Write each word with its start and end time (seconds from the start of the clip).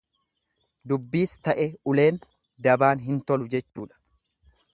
Dubbiis 0.91 1.35
ta'e 1.49 1.67
uleen 1.93 2.19
dabaan 2.69 3.05
hin 3.11 3.23
tolu 3.33 3.51
jechuudha. 3.55 4.03